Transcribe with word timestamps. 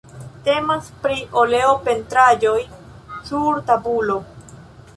Temas 0.45 0.87
pri 1.03 1.17
oleo-pentraĵoj 1.41 2.57
sur 3.29 3.61
tabulo. 3.69 4.17